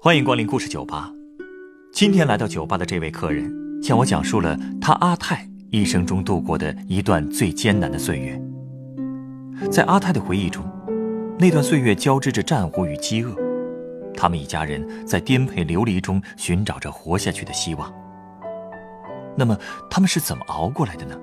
[0.00, 1.12] 欢迎光临故事酒吧。
[1.92, 3.52] 今天来到酒吧的这位客人，
[3.82, 8.40] 向我讲述了他阿泰一生中度过的一段最艰难的岁月。
[9.72, 10.64] 在阿泰的回忆中，
[11.36, 13.34] 那段岁月交织着战火与饥饿，
[14.14, 17.92] 他们一家人在颠沛流离中寻找着活下去的希望。
[19.36, 19.58] 那么，
[19.90, 21.16] 他们是怎么熬过来的呢？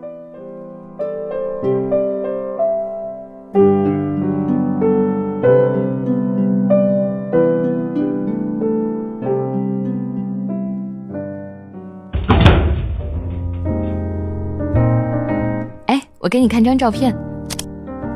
[16.26, 17.16] 我给你看张照片。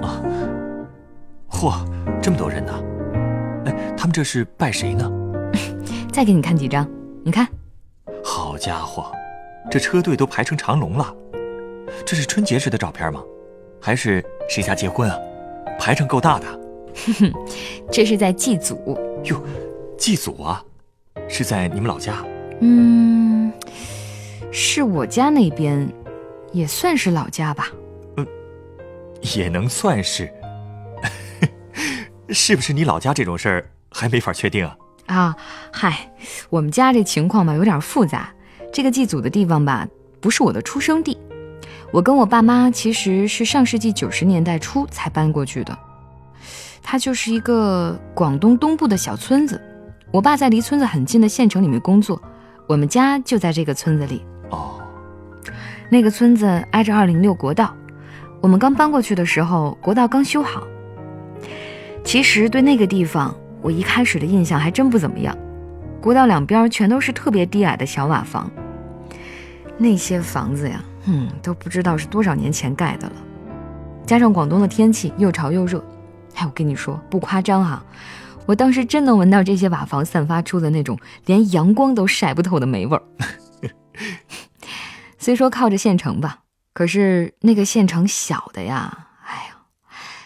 [0.02, 0.20] 啊，
[1.48, 1.86] 嚯，
[2.20, 2.74] 这么多人呢！
[3.66, 5.08] 哎，他们这是拜谁呢？
[6.12, 6.90] 再给你看几张，
[7.24, 7.48] 你看。
[8.24, 9.12] 好家伙，
[9.70, 11.16] 这车队都排成长龙了。
[12.04, 13.22] 这是春节时的照片吗？
[13.80, 15.16] 还是谁家结婚啊？
[15.78, 16.48] 排场够大的。
[17.06, 17.34] 哼哼，
[17.92, 18.98] 这是在祭祖。
[19.26, 19.40] 哟，
[20.00, 20.64] 祭祖啊？
[21.28, 22.26] 是在你们老家？
[22.62, 23.54] 嗯，
[24.52, 25.88] 是我家那边，
[26.52, 27.68] 也算是老家吧。
[29.22, 30.32] 嗯，也能算是。
[32.30, 34.78] 是不是你老家这种事儿还没法确定啊？
[35.08, 35.36] 啊，
[35.74, 36.12] 嗨，
[36.50, 38.30] 我们家这情况吧有点复杂。
[38.72, 39.88] 这个祭祖的地方吧，
[40.22, 41.18] 不是我的出生地。
[41.92, 45.76] 我跟我爸妈其实是上世纪九十年代初才搬过去的。
[46.84, 49.60] 它就是一个广东东部的小村子。
[50.12, 52.22] 我爸在离村子很近的县城里面工作，
[52.68, 54.24] 我们家就在这个村子里。
[54.52, 54.80] 哦，
[55.90, 57.76] 那个村子挨着二零六国道。
[58.42, 60.66] 我们刚搬过去的时候，国道刚修好。
[62.04, 65.38] 其实对那个地方，我一开始的印象还真不怎么样。
[66.02, 68.50] 国道两边全都是特别低矮的小瓦房，
[69.78, 73.16] 那些房子呀，嗯，都不知道是多少年前盖的了。
[74.06, 75.84] 加上广东的天气又潮又热，
[76.36, 77.84] 哎，我跟你说不夸张哈，
[78.46, 83.04] 我当时真能闻到这些瓦房散发出的那种连阳光都晒不透的霉味儿。
[85.20, 86.40] 虽说靠着县城吧，
[86.80, 89.58] 可是那个县城小的呀，哎呀，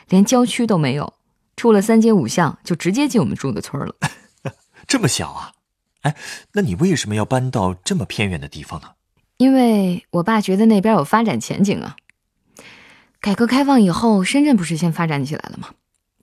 [0.09, 1.11] 连郊区都没有，
[1.55, 3.95] 出了三街五巷就直接进我们住的村了。
[4.85, 5.51] 这么小啊？
[6.01, 6.15] 哎，
[6.51, 8.89] 那你为什么要搬到这么偏远的地方呢？
[9.37, 11.95] 因为我爸觉得那边有发展前景啊。
[13.19, 15.69] 改革开放以后，深圳不是先发展起来了吗？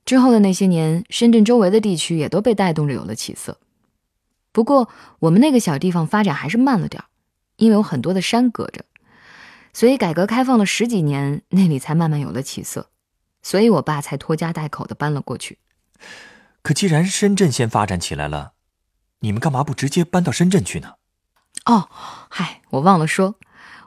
[0.05, 3.59] 之后的那些年，深圳周围的地区也都被带动着有了起色。
[4.53, 7.07] 不过我们那个小地方发展还是慢了点儿，
[7.57, 8.85] 因为有很多的山隔着，
[9.73, 12.91] 所以改革开放了十几年，那里才慢慢有了起色。
[13.43, 15.59] 所以我爸才拖家带口的搬了过去。
[16.63, 18.53] 可既然深圳先发展起来了，
[19.21, 20.95] 你们干嘛不直接搬到深圳去呢？
[21.65, 21.89] 哦，
[22.29, 23.37] 嗨，我忘了说，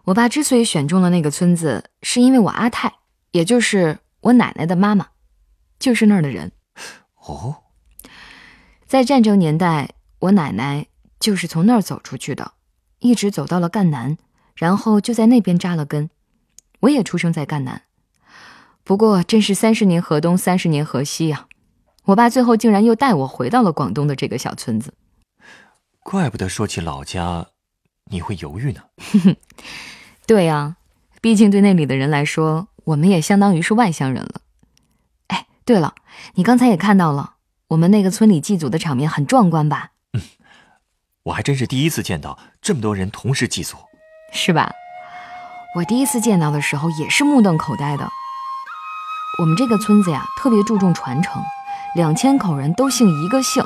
[0.05, 2.94] 我爸之所以选中了那个村子，是因为我阿泰，
[3.31, 5.07] 也就是我奶奶的妈妈，
[5.77, 6.51] 就是那儿的人。
[7.25, 7.63] 哦，
[8.88, 10.88] 在战争年代，我奶奶
[11.19, 12.53] 就是从那儿走出去的，
[13.00, 14.17] 一直走到了赣南，
[14.56, 16.09] 然后就在那边扎了根。
[16.81, 17.84] 我也出生在赣南，
[18.84, 21.47] 不过真是三十年河东，三十年河西呀。
[22.06, 24.94] 我爸最后竟然又带我回到了广东的这个小村子。
[26.00, 27.47] 怪不得说起老家，
[28.12, 28.81] 你会犹豫呢。
[30.28, 30.75] 对呀，
[31.22, 34.42] 毕竟对那里的人来说，我们也相当于是外乡人了。
[35.28, 35.96] 哎，对了，
[36.34, 37.36] 你刚才也看到了，
[37.69, 39.92] 我们那个村里祭祖的场面很壮观吧？
[40.12, 40.22] 嗯，
[41.24, 43.78] 我还真是第一次见到这么多人同时祭祖，
[44.33, 44.73] 是吧？
[45.75, 48.09] 我第一次见到的时候也是目瞪口呆的。
[49.39, 51.41] 我们这个村子呀，特别注重传承。
[51.95, 53.63] 两千口人都姓一个姓，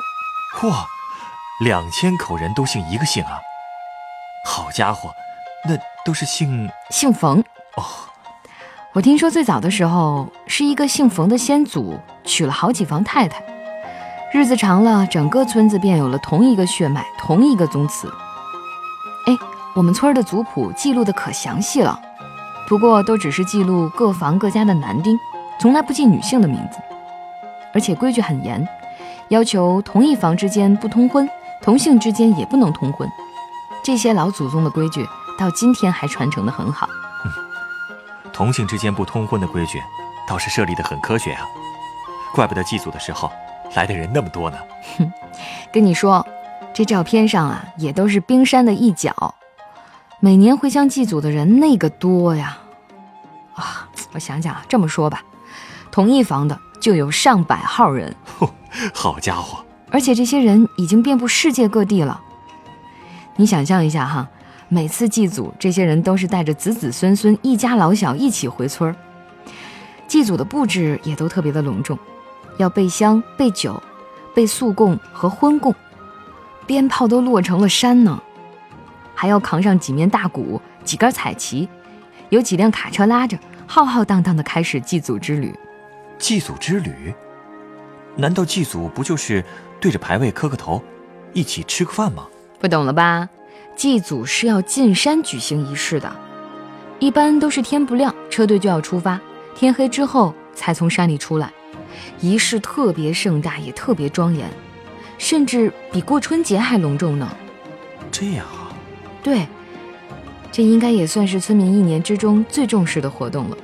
[0.58, 0.84] 嚯！
[1.64, 3.38] 两千口人都姓一个姓啊！
[4.46, 5.10] 好家伙，
[5.66, 7.42] 那都是姓姓冯
[7.76, 7.84] 哦。
[8.92, 13.42] 我听说最早的时候是一个姓冯的先祖娶了好几房太太，
[14.32, 18.12] 日子长了，整个村子便有了同一个血脉、同一个宗祠。
[19.68, 22.00] 哎，我们村的族谱记录的可详细了，
[22.66, 25.18] 不过都只是记录各房各家的男丁，
[25.60, 26.78] 从来不记女性的名字。
[27.74, 28.66] 而且规矩很严，
[29.28, 31.28] 要求同一房之间不通婚，
[31.62, 33.08] 同姓之间也不能通婚。
[33.84, 35.06] 这些老祖宗的规矩
[35.38, 36.88] 到今天还传承的很好。
[37.24, 37.30] 嗯，
[38.32, 39.80] 同姓之间不通婚的规矩
[40.26, 41.46] 倒是设立的很科学啊，
[42.34, 43.30] 怪不得祭祖的时候
[43.74, 44.58] 来的人那么多呢。
[44.98, 45.12] 哼，
[45.70, 46.26] 跟你说，
[46.72, 49.34] 这照片上啊也都是冰山的一角，
[50.20, 52.58] 每年回乡祭祖的人那个多呀。
[53.54, 55.22] 啊，我想想啊，这么说吧，
[55.90, 56.58] 同一房的。
[56.80, 58.14] 就有上百号人，
[58.94, 59.64] 好家伙！
[59.90, 62.20] 而且这些人已经遍布世界各地了。
[63.34, 64.28] 你想象一下哈，
[64.68, 68.94] 每次祭祖，这些人都是带着子子孙孙、一家老小一起回村儿。
[70.06, 71.98] 祭祖的布置也都特别的隆重，
[72.58, 73.82] 要备香、备酒、
[74.32, 75.74] 备素供和荤供。
[76.64, 78.22] 鞭炮都落成了山呢，
[79.20, 81.68] 还要扛上几面大鼓、几根彩旗，
[82.28, 83.36] 有几辆卡车拉着，
[83.66, 85.52] 浩浩荡荡的开始祭祖之旅。
[86.20, 87.12] 祭祖之旅？
[88.14, 89.44] 难道祭祖不就是
[89.80, 90.80] 对着牌位磕个头，
[91.32, 92.28] 一起吃个饭吗？
[92.60, 93.28] 不懂了吧？
[93.74, 96.14] 祭祖是要进山举行仪式的，
[97.00, 99.20] 一般都是天不亮，车队就要出发，
[99.52, 101.52] 天黑之后才从山里出来，
[102.20, 104.48] 仪式特别盛大，也特别庄严，
[105.18, 107.28] 甚至比过春节还隆重呢。
[108.12, 108.57] 这样啊？
[109.28, 109.46] 对，
[110.50, 113.58] 这应该也算是村民一年之中最重视的活动了。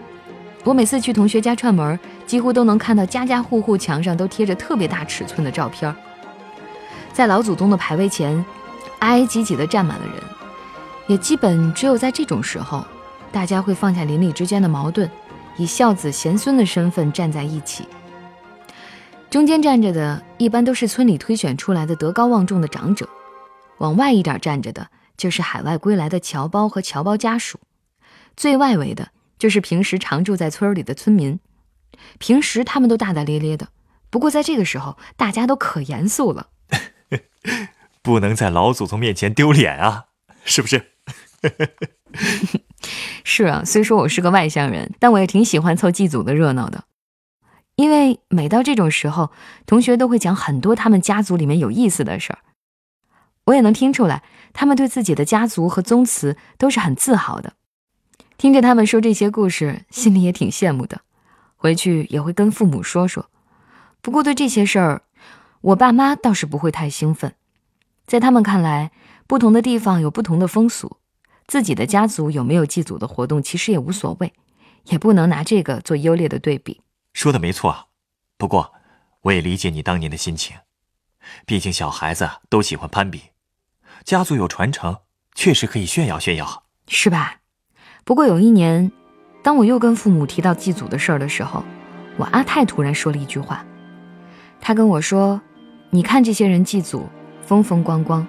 [0.62, 5.96] 我每次去同学家串门，几乎都能看到家家户户墙上都贴着特别大尺寸的照片，
[7.14, 8.44] 在老祖宗的牌位前。
[8.98, 10.14] 挨挨挤挤地站满了人，
[11.06, 12.86] 也基本只有在这种时候，
[13.32, 15.10] 大家会放下邻里之间的矛盾，
[15.56, 17.86] 以孝子贤孙的身份站在一起。
[19.28, 23.06] 中间站着的，一般都是村里推选出来的德高望重的长者；
[23.76, 27.58] 往外一点站着的，就是海外归来的侨胞和侨胞家属；
[28.36, 31.38] 最外围的，就是平时常住在村里的村民。
[32.18, 33.68] 平时他们都大大咧咧的，
[34.10, 36.48] 不过在这个时候，大家都可严肃了。
[38.02, 40.06] 不能在老祖宗面前丢脸啊，
[40.44, 40.90] 是不是？
[43.24, 46.84] 是啊，虽说我是个外乡人，但我也挺喜欢凑祭祖的热闹的。
[47.76, 49.32] 因为每到这种时候，
[49.66, 52.38] 同学都会讲很多他们家族里面有意思的事儿，
[53.46, 54.22] 我也能听出来，
[54.54, 57.52] 他们对自己的家族和宗祠都是很自豪的。
[58.38, 61.02] 听着他们说这些故事，心里也挺羡慕的，
[61.56, 63.28] 回去也会跟父母说说。
[64.00, 65.02] 不过对这些事儿，
[65.60, 67.34] 我爸妈倒是不会太兴奋。
[68.06, 68.90] 在他们看来，
[69.26, 70.98] 不同的地方有不同的风俗，
[71.46, 74.32] 自己的家族有没有祭祖的活动，其实也无所谓，
[74.84, 76.82] 也不能拿这个做优劣的对比。
[77.12, 77.88] 说的没错，
[78.36, 78.74] 不过
[79.22, 80.56] 我也理解你当年的心情，
[81.46, 83.22] 毕竟小孩子都喜欢攀比，
[84.04, 84.94] 家族有传承，
[85.34, 87.36] 确实可以炫耀炫耀，是吧？
[88.04, 88.92] 不过有一年，
[89.42, 91.64] 当我又跟父母提到祭祖的事儿的时候，
[92.18, 93.64] 我阿泰突然说了一句话，
[94.60, 95.40] 他跟我说
[95.88, 97.08] ：“你看这些人祭祖。”
[97.46, 98.26] 风风光光，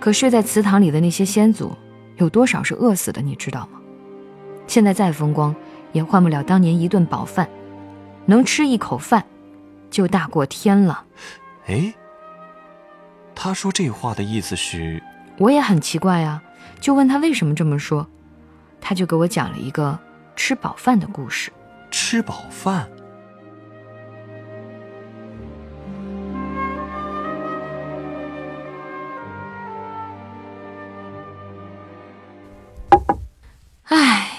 [0.00, 1.76] 可睡在祠堂里的那些先祖，
[2.16, 3.22] 有多少是饿死的？
[3.22, 3.80] 你知道吗？
[4.66, 5.54] 现在再风光，
[5.92, 7.48] 也换不了当年一顿饱饭。
[8.26, 9.24] 能吃一口饭，
[9.92, 11.04] 就大过天了。
[11.66, 11.94] 哎，
[13.42, 15.02] 他说这话的意思是？
[15.38, 16.42] 我也很奇怪啊，
[16.78, 18.06] 就问他为什么这么说，
[18.82, 19.98] 他就给我讲了一个
[20.36, 21.50] 吃饱饭的故事。
[21.90, 22.86] 吃饱饭。
[33.84, 34.30] 唉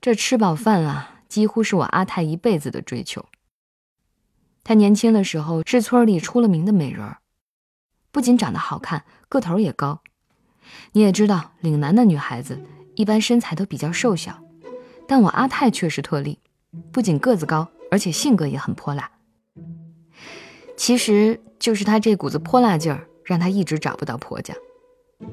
[0.00, 3.24] 这吃饱饭啊，几乎是我阿泰一辈子的追求。
[4.64, 7.18] 他年轻的时候是村里出了名的美人儿，
[8.14, 10.00] 不仅长得好看，个头也高。
[10.92, 12.60] 你也知道，岭南的女孩子
[12.94, 14.40] 一般身材都比较瘦小，
[15.08, 16.38] 但我阿泰却是特例，
[16.92, 19.10] 不仅个子高，而且性格也很泼辣。
[20.76, 24.54] 其实就是她这股子泼辣劲儿，让她一直找不到婆家，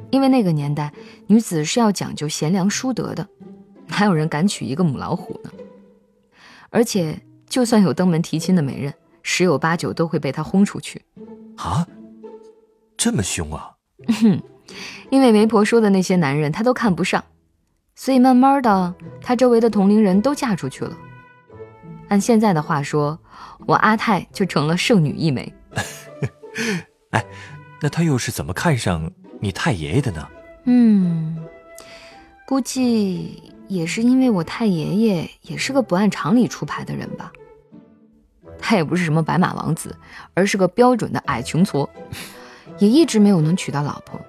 [0.09, 0.91] 因为那个年代
[1.27, 3.27] 女子是要讲究贤良淑德的。
[3.89, 5.51] 哪有人敢娶一个母老虎呢？
[6.71, 8.91] 而且，就算有登门提亲的媒人，
[9.21, 11.05] 十有八九都会被他轰出去。
[11.57, 11.85] 啊，
[13.01, 13.71] 这么凶啊！
[15.09, 17.23] 因为媒婆说的那些男人，她都看不上，
[17.95, 18.93] 所以慢慢的，
[19.23, 20.95] 她周围的同龄人都嫁出去了。
[22.09, 23.17] 按现在的话说，
[23.65, 25.51] 我阿泰就成了剩女一枚。
[27.09, 27.25] 哎，
[27.81, 30.27] 那他又是怎么看上你太爷爷的呢？
[30.65, 31.43] 嗯，
[32.45, 33.41] 估计。
[33.67, 37.31] 也是因为我太爷爷也是个不按常理出牌的人吧。
[38.59, 39.97] 他也不是什么白马王子，
[40.33, 41.87] 而是个标准的矮穷矬，
[42.81, 44.19] 也一直没有能娶到老婆。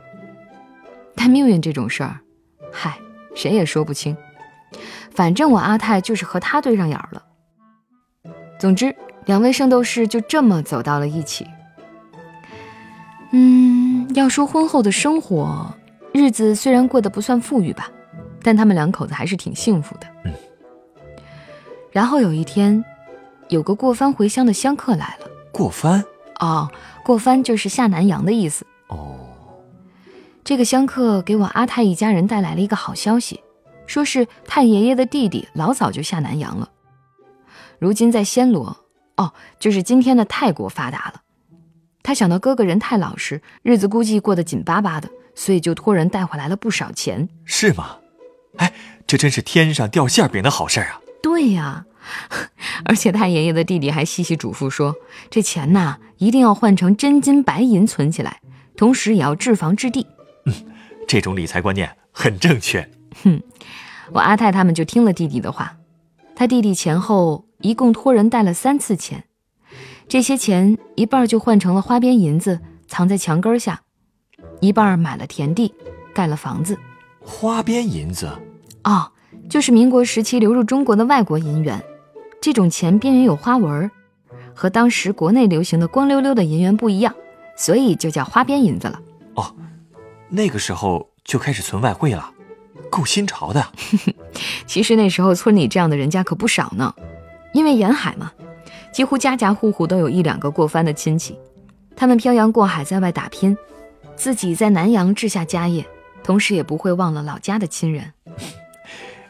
[1.17, 2.21] 但命运这种事儿，
[2.71, 2.99] 嗨，
[3.35, 4.15] 谁也说不清。
[5.11, 7.23] 反正我阿泰就是和他对上眼了。
[8.61, 8.95] 总之，
[9.25, 11.47] 两位圣斗士就这么走到了一起。
[13.33, 15.75] 嗯，要说婚后的生活，
[16.13, 17.91] 日子虽然过得不算富裕吧。
[18.45, 20.07] 但他们两口子还是挺幸福的。
[20.25, 20.33] 嗯。
[21.91, 22.85] 然后有一天，
[23.49, 25.27] 有个过番回乡的香客来了。
[25.53, 26.05] 过番？
[26.41, 26.69] 哦，
[27.05, 28.67] 过番就是下南洋的意思。
[28.89, 29.19] 哦。
[30.45, 33.41] 这个香客给我阿泰一家人带来了一个好消息，
[33.87, 36.69] 说是太爷爷的弟弟老早就下南洋了，
[37.79, 38.77] 如今在暹罗，
[39.17, 41.23] 哦，就是今天的泰国发达了。
[42.03, 47.29] 他想到哥哥人太老实，日子估计过得紧巴巴的，所以就托人带回来了不少钱。
[47.45, 47.99] 是吗？
[48.57, 48.73] 哎，
[49.07, 51.01] 这真是天上掉馅饼的好事啊！
[51.23, 51.87] 对呀，
[52.85, 54.95] 而且太爷爷的弟弟还细细嘱咐说，
[55.31, 58.41] 这钱呐一定要换成真金白银存起来，
[58.77, 60.07] 同时也要置房置地。
[60.47, 60.55] 嗯，
[61.07, 62.89] 这种理财观念很正确。
[63.25, 63.41] 哼，
[64.13, 65.77] 我阿泰他们就听了弟弟的话，
[66.35, 69.25] 他弟弟前后一共托人带了三次钱，
[70.09, 73.83] 这些钱一半就换成了花边银子，藏在墙根下，
[74.61, 75.73] 一半买了田地，
[76.13, 76.79] 盖了房子。
[77.21, 78.29] 花边银子，
[78.83, 79.13] 哦，
[79.49, 81.81] 就是民国时期流入中国的外国银元，
[82.43, 83.89] 这种钱边缘有花纹，
[84.53, 87.15] 和当时国内流行的光溜溜的银元不一样，
[87.57, 89.01] 所以就叫花边银子了。
[89.35, 89.55] 哦，
[90.29, 92.31] 那个时候就开始存外汇了，
[92.91, 93.65] 够新潮的。
[94.67, 96.93] 其实那时候村里这样的人家可不少呢，
[97.55, 98.33] 因为沿海嘛，
[98.93, 101.39] 几乎家家户户都有一两个过番的亲戚，
[101.95, 103.57] 他们漂洋过海在外打拼，
[104.17, 105.87] 自己在南洋置下家业。
[106.25, 108.13] 同时也不会忘了老家的亲人，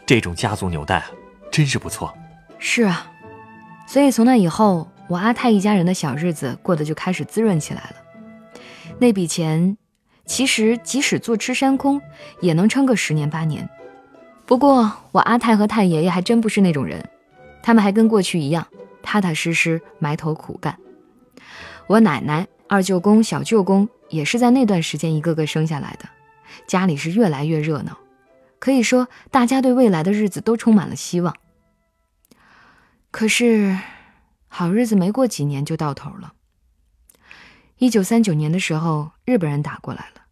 [0.05, 1.05] 这种家族纽带
[1.51, 2.13] 真是不错。
[2.65, 3.11] 是啊，
[3.89, 7.97] 所以从那以后，我阿泰一家人的小日子过得就开始滋润起来了。
[9.01, 9.77] 那笔钱，
[10.25, 12.01] 其实即使坐吃山空，
[12.41, 13.69] 也能撑个十年八年。
[14.47, 17.05] 不过我阿泰和太爷爷还真不是那种人，
[17.65, 18.65] 他们还跟过去一样，
[19.03, 20.79] 踏踏实实埋头苦干。
[21.89, 26.09] 我奶奶、二舅公、小舅公也是在那段时间一个个生下来的。
[26.69, 27.99] 家里是越来越热闹，
[28.61, 31.35] 可以说大家对未来的日子都充满了希望。
[33.13, 33.79] 可是，
[34.49, 36.33] 好日子没过几年就到头了。
[37.77, 40.23] 一九三九年的时候，日本人打过来了，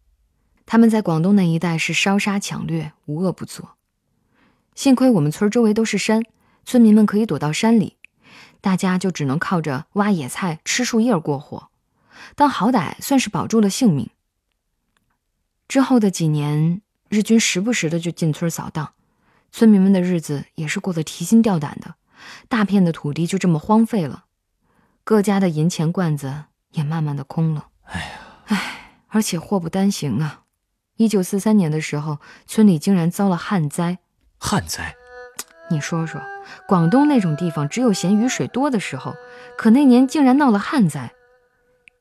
[0.65, 3.77] 他们在广东那一带是烧杀抢掠，无恶不作。
[4.73, 6.23] 幸亏我们村周围都是山，
[6.65, 7.97] 村民们可以躲到山里，
[8.61, 11.69] 大家就只能靠着挖野菜、吃树叶过活，
[12.35, 14.09] 但好歹算是保住了性命。
[15.67, 18.93] 之后的几年，日军时不时的就进村扫荡，
[19.51, 21.95] 村民们的日子也是过得提心吊胆的。
[22.47, 24.25] 大片的土地就这么荒废了，
[25.03, 27.67] 各家的银钱罐子也慢慢的空了。
[27.83, 28.07] 哎呀，
[28.45, 30.43] 唉，而且祸不单行啊！
[30.97, 33.99] 一九四三年的时候，村里竟然遭了旱灾。
[34.37, 34.95] 旱灾？
[35.71, 36.21] 你说说，
[36.67, 39.15] 广东那种地方只有嫌雨水多的时候，
[39.57, 41.13] 可那年竟然闹了旱灾。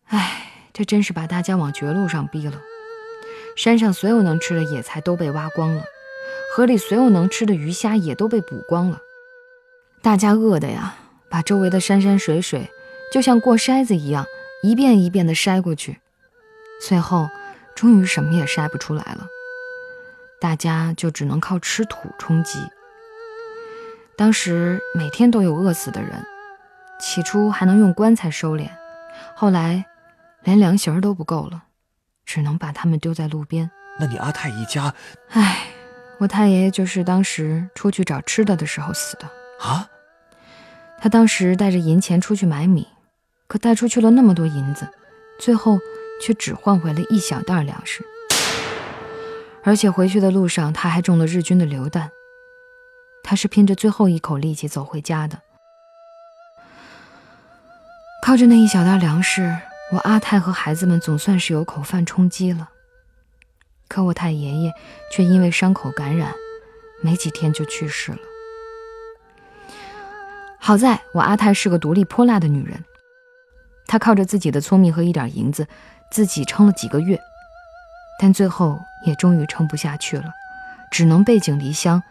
[0.07, 2.61] 唉，这真是把大家往绝路上逼了。
[3.57, 5.85] 山上所有能吃的野菜都被挖光了，
[6.55, 9.01] 河里所有能吃的鱼虾也都被捕光了。
[10.03, 10.95] 大家饿的呀，
[11.29, 12.71] 把周围的山山水水
[13.13, 14.25] 就像过筛子一样，
[14.63, 16.01] 一遍一遍的筛过去，
[16.87, 17.29] 最后
[17.75, 19.27] 终于什么也筛不出来了。
[20.41, 22.59] 大家就只能靠吃土充饥。
[24.17, 26.25] 当时每天都有饿死的人，
[26.99, 28.69] 起初还能用棺材收敛，
[29.37, 29.85] 后来
[30.45, 31.65] 连凉席儿都不够了。
[32.25, 33.69] 只能把他们丢在路边。
[33.99, 34.95] 那你阿泰一家，
[35.31, 35.67] 唉，
[36.19, 39.29] 我太爷爷就是当时出去找吃的的时候死的
[39.61, 39.89] 啊。
[41.01, 42.87] 他当时带着银钱出去买米，
[43.47, 44.89] 可带出去了那么多银子，
[45.39, 45.79] 最后
[46.21, 48.05] 却只换回了一小袋粮食。
[49.63, 52.11] 而且回去的路上他还中了日军的榴弹。
[53.23, 55.41] 他是拼着最后一口力气走回家的，
[58.25, 59.57] 靠着那一小袋粮食。
[59.93, 62.71] 我阿泰和孩子们总算是有口饭充饥了，
[63.89, 64.73] 可我太爷爷
[65.13, 66.33] 却因为伤口感染，
[67.03, 68.19] 没几天就去世了。
[70.63, 72.85] 好在我阿泰是个独立泼辣的女人，
[73.87, 75.67] 她靠着自己的聪明和一点银子，
[76.11, 77.19] 自己撑了几个月，
[78.21, 80.25] 但最后也终于撑不下去了，
[80.93, 82.03] 只能背井离乡，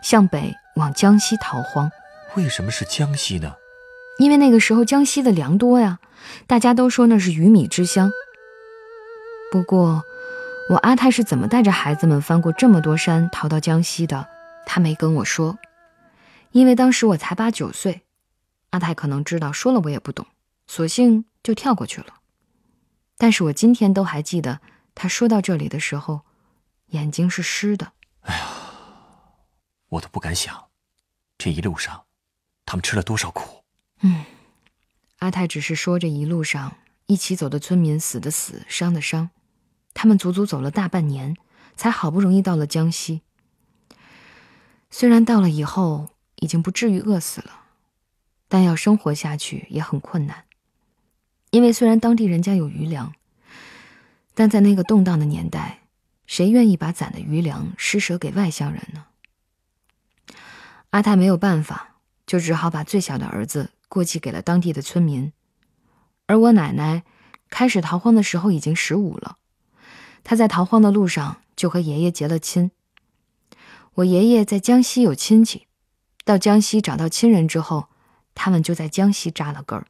[0.00, 1.90] 向北往江西逃荒。
[2.36, 3.52] 为什么是江西呢？
[4.18, 5.98] 因为那个时候江西的粮多呀。
[6.46, 8.12] 大家都说那是鱼米之乡。
[9.50, 10.04] 不过，
[10.68, 14.26] 我阿泰是怎么带着孩子们翻过这么多山逃到江西的？
[14.66, 15.58] 他没跟我说，
[16.52, 18.02] 因为当时我才八九岁。
[18.70, 20.26] 阿泰可能知道，说了我也不懂，
[20.66, 22.20] 索性就跳过去了。
[23.16, 24.60] 但是我今天都还记得，
[24.94, 26.20] 他说到这里的时候，
[26.88, 27.92] 眼睛是湿的。
[28.22, 28.46] 哎呀，
[29.88, 30.68] 我都不敢想，
[31.36, 32.04] 这一路上，
[32.64, 33.64] 他们吃了多少苦。
[34.02, 34.24] 嗯。
[35.18, 39.28] 阿泰只是说这一路上一起走的村民死的死，伤的伤，
[39.92, 41.36] 他们足足走了大半年，
[41.76, 43.20] 才好不容易到了江西。
[44.90, 46.08] 虽然到了以后
[46.40, 47.62] 已经不至于饿死了，
[48.48, 50.44] 但要生活下去也很困难。
[51.50, 53.14] 因为虽然当地人家有余粮，
[54.34, 55.80] 但在那个动荡的年代，
[56.26, 59.06] 谁愿意把攒的余粮施舍给外乡人呢？
[60.90, 63.70] 阿泰没有办法，就只好把最小的儿子。
[63.88, 65.32] 过继给了当地的村民，
[66.26, 67.02] 而我奶奶
[67.48, 69.36] 开始逃荒的时候已经十五了。
[70.22, 72.70] 她在逃荒的路上就和爷爷结了亲。
[73.94, 75.66] 我爷爷在江西有亲戚，
[76.30, 77.88] 到江西找到亲人之后，
[78.36, 79.84] 他们就在江西扎了根儿。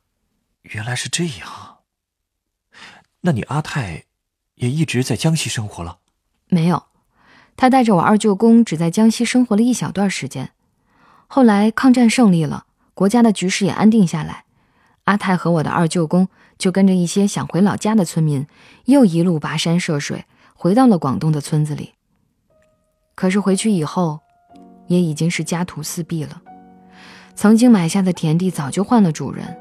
[0.63, 1.81] 原来是这样。
[3.21, 4.05] 那你阿泰
[4.55, 5.99] 也一直在江西生活了？
[6.49, 6.85] 没有，
[7.59, 10.53] 他带着我二舅公只在江西生活了一小段时间。
[11.27, 14.47] 后来抗战胜利了，国家的局势也安定下来，
[15.05, 18.47] 阿泰和我的二舅公就跟着一些想回老家的村民，
[18.87, 21.93] 又一路跋山涉水，回到了广东的村子里。
[23.15, 24.21] 可是回去以后，
[24.91, 26.43] 也已经是家徒四壁了。
[27.37, 29.57] 曾经买下的田地早就换了主人，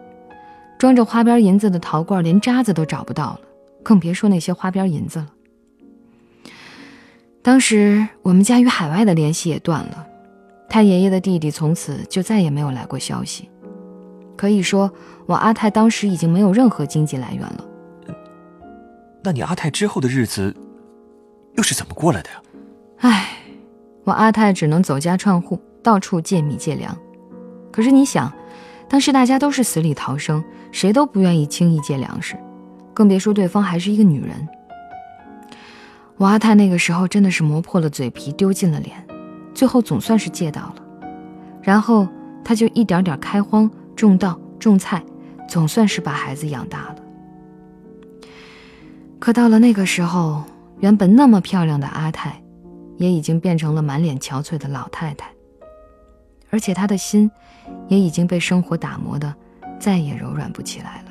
[0.79, 3.41] 装着花边银子的陶罐连渣子都找不到了，
[3.83, 5.27] 更别说那些花边银子了。
[7.43, 10.07] 当时我们家与海外的联系也断了，
[10.67, 13.47] 太爷爷的弟弟从此就再也没有来过消息。
[14.35, 14.91] 可以说，
[15.27, 17.65] 我阿泰当时已经没有任何经济来源了。
[19.23, 20.55] 那你阿泰之后的日子
[21.53, 22.41] 又是怎么过来的呀？
[22.99, 23.38] 唉，
[24.09, 26.97] 我阿泰只能走家串户，到处借米借粮。
[27.71, 28.33] 可是你想，
[28.89, 32.35] 当时大家都是死里逃生，谁都不愿意轻易借粮食，
[32.91, 34.49] 更别说对方还是一个女人。
[36.17, 38.97] 我阿泰那个时候真的是磨破了嘴皮，丢尽了脸，
[39.53, 40.75] 最后总算是借到了。
[41.61, 42.07] 然后
[42.43, 45.03] 他就一点点开荒、种稻、种菜，
[45.47, 46.95] 总算是把孩子养大了。
[49.19, 50.41] 可到了那个时候，
[50.79, 52.41] 原本那么漂亮的阿泰，
[52.99, 55.27] 也已经变成了满脸憔悴的老太太。
[56.51, 57.31] 而且她的心，
[57.87, 59.33] 也已经被生活打磨的，
[59.79, 61.05] 再也柔软不起来了。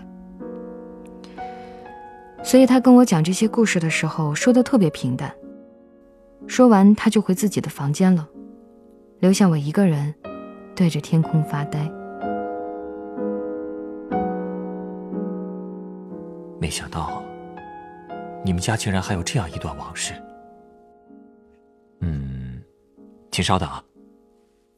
[2.45, 5.35] 所以他跟我讲这些故事的时候，说的特别平淡。
[6.47, 8.27] 说完，他就回自己的房间了，
[9.19, 10.15] 留下我一个人，
[10.75, 11.91] 对着天空发呆。
[16.61, 17.23] 没想到，
[18.45, 20.15] 你们家竟然还有这样一段往事。
[22.01, 22.63] 嗯，
[23.31, 23.83] 请稍等啊。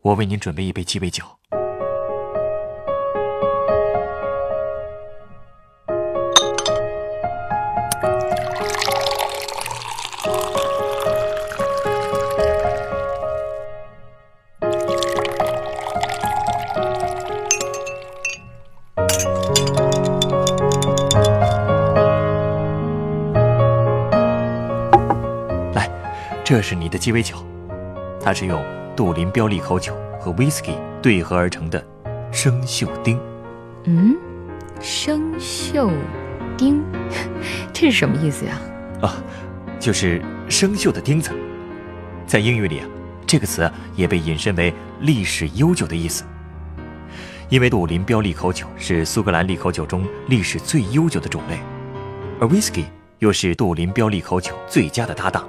[0.02, 1.24] 我为您准备一杯鸡尾酒。
[26.90, 27.36] 的鸡尾酒，
[28.20, 28.62] 它是用。
[28.96, 31.82] 杜林标利口酒和 whisky 对合而成的
[32.30, 33.18] 生锈丁。
[33.84, 34.14] 嗯，
[34.78, 35.90] 生锈
[36.58, 36.84] 丁，
[37.72, 38.60] 这是什么意思呀？
[39.00, 39.16] 啊，
[39.78, 41.30] 就是生锈的钉子。
[42.26, 42.86] 在英语里啊，
[43.26, 46.24] 这个词也被引申为历史悠久的意思。
[47.48, 51.58] 因为杜林标利口酒是苏格兰利口酒中历史最悠久的种类，
[52.38, 52.84] 而 whisky
[53.20, 55.48] 又是杜林标利口酒最佳的搭档，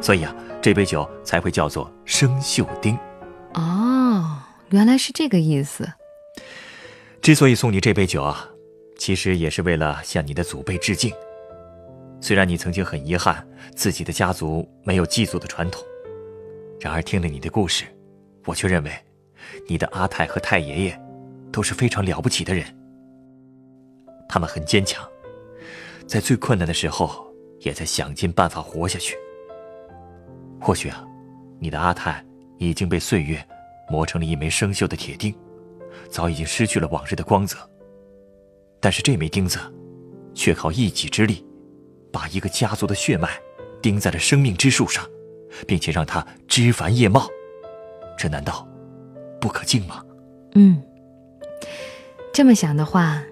[0.00, 0.34] 所以啊。
[0.60, 2.98] 这杯酒才会叫做生锈丁。
[3.54, 5.88] 哦，原来是这个意思。
[7.22, 8.46] 之所以送你这杯酒啊，
[8.98, 11.12] 其实也是为了向你的祖辈致敬。
[12.20, 15.80] 虽然你曾经很遗憾自己的家族没有祭祖的传统，
[16.80, 17.84] 然而听了你的故事，
[18.44, 18.92] 我却认为
[19.68, 21.00] 你的阿泰和太爷爷
[21.52, 22.66] 都是非常了不起的人。
[24.28, 25.08] 他们很坚强，
[26.04, 29.16] 在最困难的时候也在想尽办法活下去。
[30.60, 31.04] 或许啊，
[31.58, 32.24] 你的阿泰
[32.58, 33.42] 已经被岁月
[33.88, 35.34] 磨成了一枚生锈的铁钉，
[36.10, 37.56] 早已经失去了往日的光泽。
[38.80, 39.58] 但是这枚钉子，
[40.34, 41.44] 却靠一己之力，
[42.12, 43.30] 把一个家族的血脉
[43.80, 45.04] 钉在了生命之树上，
[45.66, 47.26] 并且让它枝繁叶茂，
[48.18, 48.66] 这难道
[49.40, 50.04] 不可敬吗？
[50.54, 50.82] 嗯，
[52.32, 53.22] 这么想的话，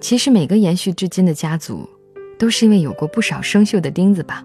[0.00, 1.88] 其实每个延续至今的家族，
[2.38, 4.44] 都是因为有过不少生锈的钉子吧，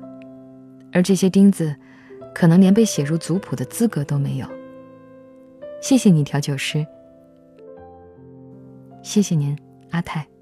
[0.92, 1.76] 而这些钉子。
[2.34, 4.48] 可能连被写入族谱的资格都没有。
[5.82, 6.86] 谢谢你，调酒师。
[9.02, 9.58] 谢谢您，
[9.92, 10.33] 阿泰。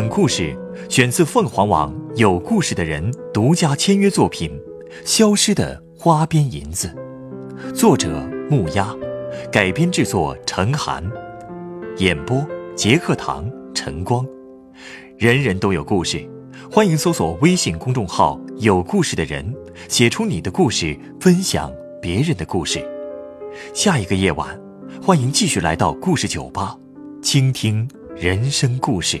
[0.00, 0.56] 本故事
[0.88, 4.50] 选自凤凰网有故事的人独家签约作品
[5.04, 6.90] 《消失的花边银子》，
[7.74, 8.96] 作者木鸭，
[9.52, 11.04] 改编制作陈寒，
[11.98, 12.42] 演播
[12.74, 14.26] 杰克堂晨光。
[15.18, 16.26] 人人都有故事，
[16.72, 19.54] 欢迎搜索微信公众号“有故事的人”，
[19.86, 22.82] 写出你的故事，分享别人的故事。
[23.74, 24.58] 下一个夜晚，
[25.02, 26.74] 欢迎继续来到故事酒吧，
[27.20, 27.86] 倾听
[28.16, 29.20] 人生故事。